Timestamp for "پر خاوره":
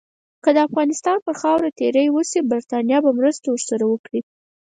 1.25-1.69